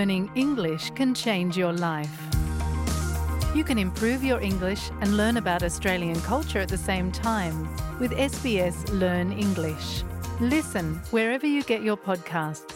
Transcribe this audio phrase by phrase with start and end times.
[0.00, 2.16] learning English can change your life.
[3.54, 7.68] You can improve your English and learn about Australian culture at the same time
[7.98, 10.02] with SBS Learn English.
[10.40, 12.69] Listen wherever you get your podcasts.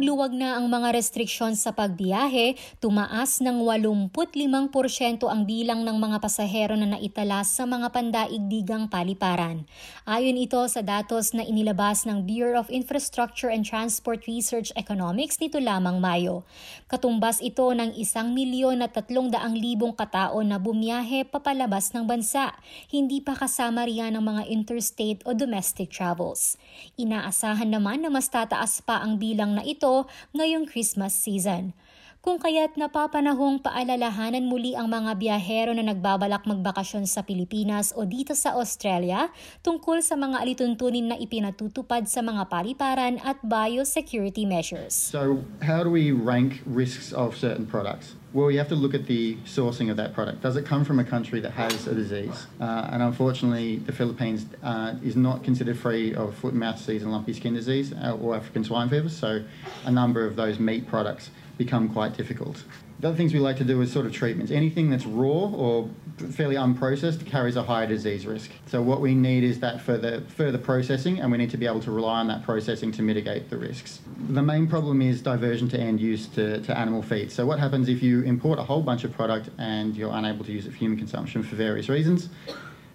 [0.00, 6.72] Nagluwag na ang mga restriksyon sa pagbiyahe, tumaas ng 85% ang bilang ng mga pasahero
[6.72, 9.68] na naitala sa mga pandaigdigang paliparan.
[10.08, 15.60] Ayon ito sa datos na inilabas ng Bureau of Infrastructure and Transport Research Economics nito
[15.60, 16.48] lamang Mayo.
[16.88, 22.56] Katumbas ito ng isang milyon at tatlong daang libong katao na bumiyahe papalabas ng bansa,
[22.88, 26.56] hindi pa kasama riyan ang mga interstate o domestic travels.
[26.96, 29.89] Inaasahan naman na mas tataas pa ang bilang na ito
[30.36, 31.74] ngayong Christmas season.
[32.20, 38.36] Kung kaya't napapanahong paalalahanan muli ang mga biyahero na nagbabalak magbakasyon sa Pilipinas o dito
[38.36, 39.32] sa Australia
[39.64, 44.92] tungkol sa mga alituntunin na ipinatutupad sa mga paliparan at biosecurity measures.
[44.92, 48.19] So, how do we rank risks of certain products?
[48.32, 50.40] Well, you have to look at the sourcing of that product.
[50.40, 52.46] Does it come from a country that has a disease?
[52.60, 57.02] Uh, and unfortunately, the Philippines uh, is not considered free of foot and mouth disease
[57.02, 59.08] and lumpy skin disease uh, or African swine fever.
[59.08, 59.42] So,
[59.84, 62.62] a number of those meat products become quite difficult.
[63.00, 64.52] The other things we like to do is sort of treatments.
[64.52, 65.88] Anything that's raw or
[66.32, 68.50] fairly unprocessed carries a higher disease risk.
[68.66, 71.80] So what we need is that further further processing, and we need to be able
[71.80, 74.00] to rely on that processing to mitigate the risks.
[74.28, 77.32] The main problem is diversion to end use to, to animal feed.
[77.32, 80.52] So what happens if you import a whole bunch of product and you're unable to
[80.52, 82.28] use it for human consumption for various reasons?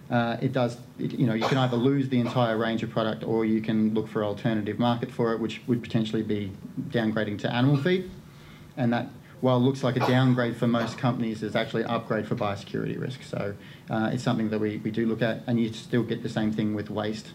[0.08, 3.24] Uh, it does, it, you know, you can either lose the entire range of product
[3.24, 6.52] or you can look for alternative market for it, which would potentially be
[6.90, 8.08] downgrading to animal feed
[8.76, 9.08] and that
[9.40, 12.98] while it looks like a downgrade for most companies, is actually an upgrade for biosecurity
[12.98, 13.22] risk.
[13.22, 13.54] So
[13.90, 16.52] uh, it's something that we, we do look at, and you still get the same
[16.52, 17.32] thing with waste.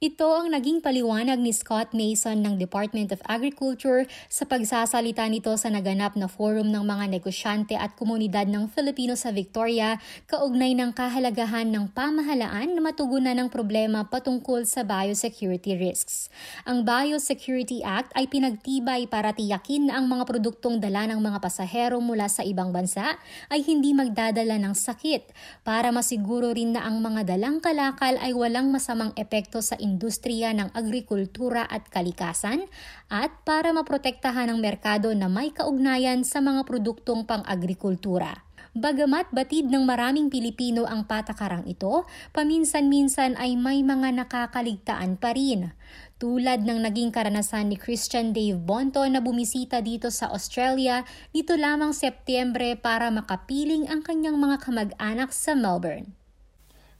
[0.00, 5.68] Ito ang naging paliwanag ni Scott Mason ng Department of Agriculture sa pagsasalita nito sa
[5.68, 11.68] naganap na forum ng mga negosyante at komunidad ng Filipino sa Victoria kaugnay ng kahalagahan
[11.68, 16.32] ng pamahalaan na matugunan ng problema patungkol sa biosecurity risks.
[16.64, 22.00] Ang Biosecurity Act ay pinagtibay para tiyakin na ang mga produktong dala ng mga pasahero
[22.00, 23.20] mula sa ibang bansa
[23.52, 25.28] ay hindi magdadala ng sakit
[25.60, 30.70] para masiguro rin na ang mga dalang kalakal ay walang masamang epekto sa industriya ng
[30.70, 32.70] agrikultura at kalikasan
[33.10, 38.46] at para maprotektahan ang merkado na may kaugnayan sa mga produktong pang-agrikultura.
[38.70, 45.74] Bagamat batid ng maraming Pilipino ang patakarang ito, paminsan-minsan ay may mga nakakaligtaan pa rin.
[46.22, 51.02] Tulad ng naging karanasan ni Christian Dave Bonto na bumisita dito sa Australia
[51.34, 56.14] dito lamang Setyembre para makapiling ang kanyang mga kamag-anak sa Melbourne.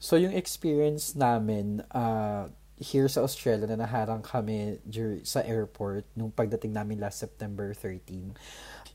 [0.03, 6.32] So yung experience namin, uh, here sa Australia na naharang kami dur- sa airport nung
[6.32, 8.32] pagdating namin last September 13.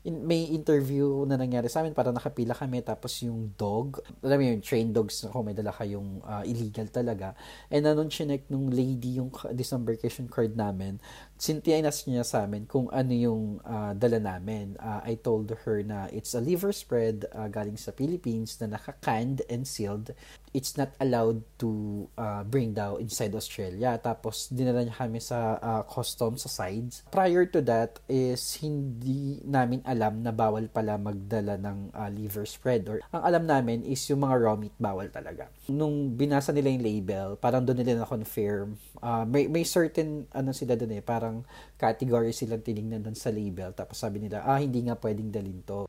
[0.06, 4.44] In, may interview na nangyari sa amin para nakapila kami tapos yung dog, alam mo
[4.50, 7.38] yung train dogs kung may dala kayong uh, illegal talaga.
[7.70, 10.98] And na nung chinek nung lady yung disembarkation card namin,
[11.38, 14.74] sintiyanas niya sa amin kung ano yung uh, dala namin.
[14.82, 19.46] Uh, I told her na it's a liver spread uh, galing sa Philippines na naka-canned
[19.46, 20.10] and sealed
[20.56, 24.00] it's not allowed to uh, bring down inside Australia.
[24.00, 27.04] Tapos, dinala niya kami sa uh, custom sa sides.
[27.12, 32.88] Prior to that is hindi namin alam na bawal pala magdala ng uh, liver spread.
[32.88, 35.52] Or, ang alam namin is yung mga raw meat bawal talaga.
[35.68, 38.80] Nung binasa nila yung label, parang doon nila na-confirm.
[39.04, 41.44] Uh, may, may certain, ano sila doon eh, parang
[41.76, 43.76] category silang tinignan doon sa label.
[43.76, 45.84] Tapos sabi nila, ah, hindi nga pwedeng dalin to.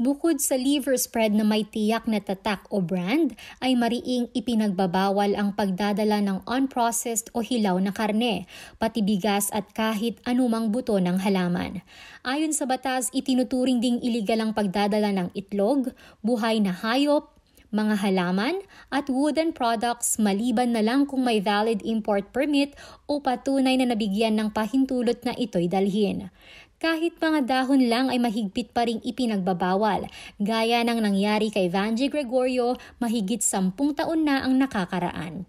[0.00, 5.52] Bukod sa liver spread na may tiyak na tatak o brand, ay mariing ipinagbabawal ang
[5.52, 8.48] pagdadala ng unprocessed o hilaw na karne,
[8.80, 11.84] pati bigas at kahit anumang buto ng halaman.
[12.24, 15.92] Ayon sa batas, itinuturing ding iligal ang pagdadala ng itlog,
[16.24, 17.36] buhay na hayop,
[17.68, 18.56] mga halaman
[18.90, 22.74] at wooden products maliban na lang kung may valid import permit
[23.06, 26.34] o patunay na nabigyan ng pahintulot na ito'y dalhin
[26.80, 30.08] kahit mga dahon lang ay mahigpit pa ring ipinagbabawal,
[30.40, 35.44] gaya ng nangyari kay Vanji Gregorio mahigit sampung taon na ang nakakaraan.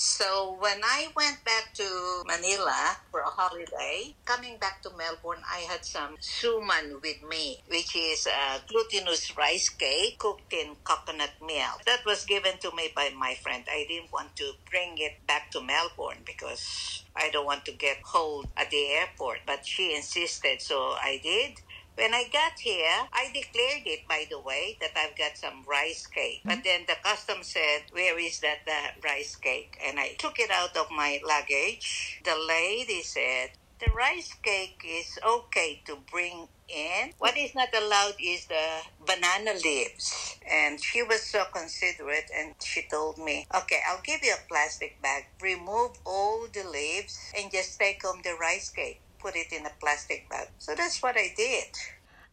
[0.00, 5.66] So when I went back to Manila for a holiday, coming back to Melbourne, I
[5.66, 11.82] had some suman with me, which is a glutinous rice cake cooked in coconut milk.
[11.84, 13.64] That was given to me by my friend.
[13.68, 18.04] I didn't want to bring it back to Melbourne because I don't want to get
[18.04, 21.58] cold at the airport, but she insisted, so I did.
[21.98, 26.06] When I got here, I declared it, by the way, that I've got some rice
[26.06, 26.42] cake.
[26.44, 29.76] But then the customs said, Where is that uh, rice cake?
[29.84, 32.22] And I took it out of my luggage.
[32.24, 33.50] The lady said,
[33.80, 37.14] The rice cake is okay to bring in.
[37.18, 40.38] What is not allowed is the banana leaves.
[40.48, 45.02] And she was so considerate and she told me, Okay, I'll give you a plastic
[45.02, 45.24] bag.
[45.42, 49.02] Remove all the leaves and just take home the rice cake.
[49.18, 50.48] Put it in a plastic bag.
[50.62, 51.74] So that's what I did.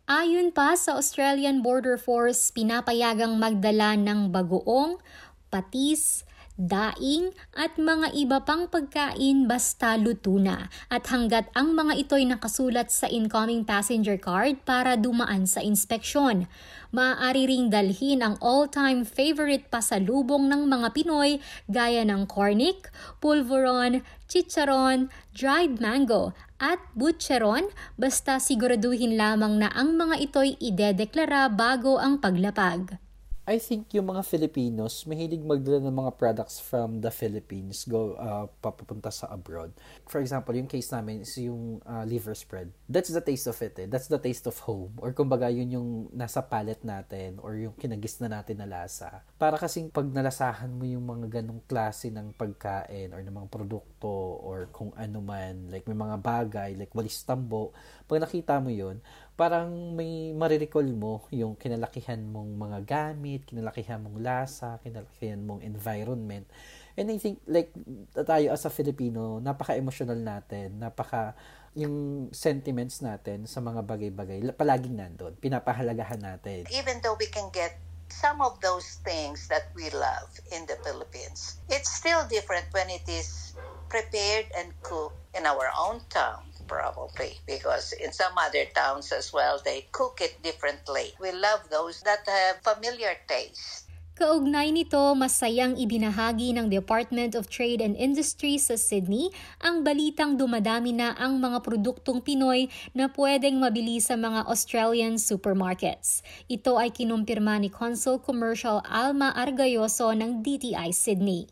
[0.06, 5.02] Ayon pa sa Australian Border Force, pinapayagang magdala ng bagoong,
[5.50, 6.22] patis,
[6.56, 12.88] daing at mga iba pang pagkain basta luto na at hanggat ang mga ito'y nakasulat
[12.88, 16.48] sa incoming passenger card para dumaan sa inspeksyon.
[16.96, 22.88] Maaari ring dalhin ang all-time favorite pasalubong ng mga Pinoy gaya ng cornic,
[23.20, 24.00] pulveron,
[24.32, 27.68] chicharon, dried mango at butcheron
[28.00, 33.05] basta siguraduhin lamang na ang mga ito'y idedeklara bago ang paglapag.
[33.46, 38.50] I think yung mga Filipinos, mahilig magdala ng mga products from the Philippines go uh,
[38.58, 39.70] papupunta sa abroad.
[40.10, 42.74] For example, yung case namin is yung uh, liver spread.
[42.90, 43.86] That's the taste of it eh.
[43.86, 44.98] That's the taste of home.
[44.98, 49.22] Or kumbaga yun yung nasa palate natin or yung kinagis na natin na lasa.
[49.38, 54.42] Para kasing pag nalasahan mo yung mga ganong klase ng pagkain or ng mga produkto
[54.42, 57.78] or kung ano man, like may mga bagay, like walis tambo,
[58.10, 58.98] pag nakita mo yun,
[59.36, 66.48] parang may marirecall mo yung kinalakihan mong mga gamit, kinalakihan mong lasa, kinalakihan mong environment.
[66.96, 67.76] And I think like
[68.16, 71.36] tayo as a Filipino, napaka-emotional natin, napaka
[71.76, 75.36] yung sentiments natin sa mga bagay-bagay palaging nandun.
[75.44, 76.64] Pinapahalagahan natin.
[76.72, 77.76] Even though we can get
[78.08, 83.04] some of those things that we love in the Philippines, it's still different when it
[83.12, 83.52] is
[83.92, 89.62] prepared and cooked in our own town probably because in some other towns as well
[89.64, 91.14] they cook it differently.
[91.22, 93.86] We love those that have familiar taste.
[94.16, 99.28] Kaugnay nito, masayang ibinahagi ng Department of Trade and Industry sa Sydney
[99.60, 106.24] ang balitang dumadami na ang mga produktong Pinoy na pwedeng mabili sa mga Australian supermarkets.
[106.48, 111.52] Ito ay kinumpirma ni Consul Commercial Alma Argayoso ng DTI Sydney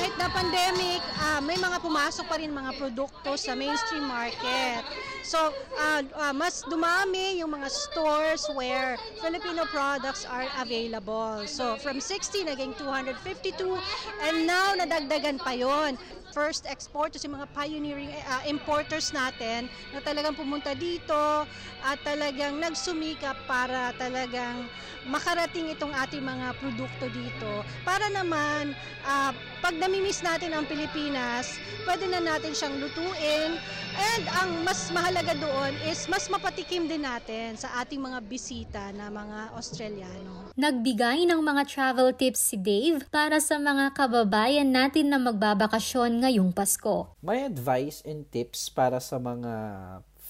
[0.00, 4.80] kahit na pandemic, uh, may mga pumasok pa rin mga produkto sa mainstream market.
[5.20, 11.44] So, uh, uh, mas dumami yung mga stores where Filipino products are available.
[11.44, 13.76] So, from 60 naging 252
[14.24, 16.00] and now nadagdagan pa yon
[16.30, 21.44] first exporters, yung mga pioneering uh, importers natin na talagang pumunta dito
[21.82, 24.66] at talagang nagsumikap para talagang
[25.08, 27.50] makarating itong ating mga produkto dito.
[27.82, 28.72] Para naman,
[29.04, 33.58] uh, pag namimiss natin ang Pilipinas, pwede na natin siyang lutuin
[33.98, 39.10] and ang mas mahalaga doon is mas mapatikim din natin sa ating mga bisita na
[39.10, 40.54] mga Australiano.
[40.54, 46.54] Nagbigay ng mga travel tips si Dave para sa mga kababayan natin na magbabakasyon ngayong
[46.54, 47.18] Pasko.
[47.18, 49.50] My advice and tips para sa mga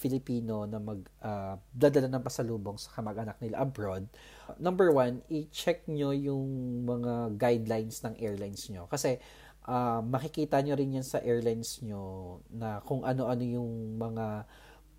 [0.01, 4.09] Filipino na mag uh, dadala ng pasalubong sa kamag-anak nila abroad,
[4.57, 6.49] number one, i-check nyo yung
[6.89, 8.89] mga guidelines ng airlines nyo.
[8.89, 9.21] Kasi
[9.67, 14.45] uh, makikita nyo rin yan sa airlines nyo na kung ano-ano yung mga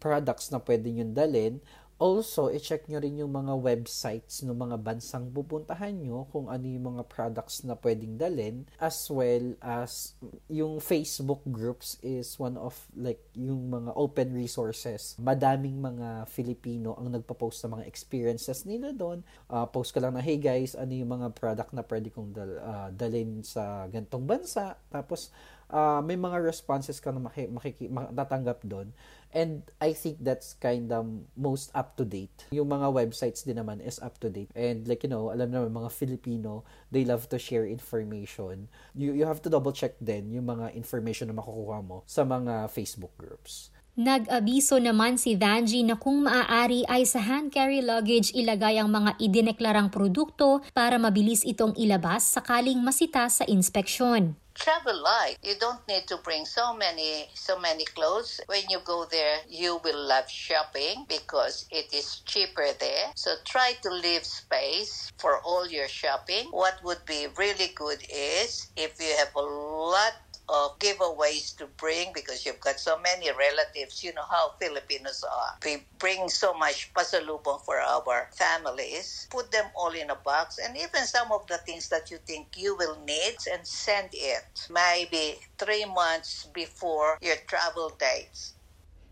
[0.01, 1.61] products na pwede nyo dalhin
[2.01, 6.97] Also, i-check nyo rin yung mga websites ng mga bansang pupuntahan nyo kung ano yung
[6.97, 10.17] mga products na pwedeng dalhin as well as
[10.49, 15.13] yung Facebook groups is one of like yung mga open resources.
[15.21, 19.21] Madaming mga Filipino ang nagpa-post ng mga experiences nila doon.
[19.45, 22.57] Uh, post ka lang na, hey guys, ano yung mga product na pwede kong dal,
[22.65, 24.73] uh, dalhin sa gantong bansa.
[24.89, 25.29] Tapos,
[25.71, 28.91] uh, may mga responses ka na maki, makiki, matatanggap doon.
[29.31, 31.07] And I think that's kind of
[31.39, 32.51] most up to date.
[32.51, 34.51] Yung mga websites din naman is up to date.
[34.53, 38.67] And like, you know, alam naman mga Filipino, they love to share information.
[38.91, 42.67] You, you have to double check din yung mga information na makukuha mo sa mga
[42.67, 43.71] Facebook groups.
[43.99, 49.19] Nag-abiso naman si Vanji na kung maaari ay sa hand carry luggage ilagay ang mga
[49.19, 54.39] idineklarang produkto para mabilis itong ilabas sakaling masita sa inspeksyon.
[54.53, 55.37] travel light.
[55.43, 58.39] You don't need to bring so many so many clothes.
[58.47, 63.11] When you go there, you will love shopping because it is cheaper there.
[63.15, 66.47] So try to leave space for all your shopping.
[66.51, 72.11] What would be really good is if you have a lot of giveaways to bring
[72.13, 74.03] because you've got so many relatives.
[74.03, 75.55] You know how Filipinos are.
[75.63, 79.27] We bring so much pasalubong for our families.
[79.31, 82.47] Put them all in a box and even some of the things that you think
[82.57, 88.53] you will need and send it maybe three months before your travel dates.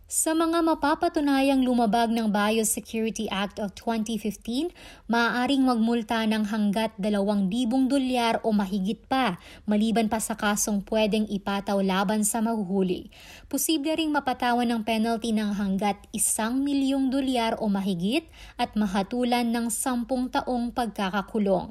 [0.10, 4.74] Sa mga mapapatunayang lumabag ng Biosecurity Act of 2015,
[5.06, 7.46] maaaring magmulta ng hanggat 2,000
[7.86, 9.38] dolyar o mahigit pa,
[9.70, 13.14] maliban pa sa kasong pwedeng ipataw laban sa mahuhuli.
[13.54, 18.26] Posible ring mapatawan ng penalty ng hanggat 1 milyong dolyar o mahigit
[18.58, 21.70] at mahatulan ng 10 taong pagkakakulong.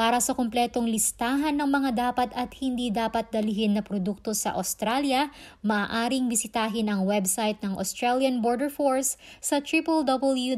[0.00, 5.28] Para sa kumpletong listahan ng mga dapat at hindi dapat dalhin na produkto sa Australia,
[5.60, 10.56] maaaring bisitahin ang website ng Australian Border Force sa www.abf.gov.au.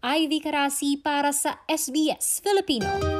[0.00, 3.19] Ivy Karasi para sa SBS Filipino.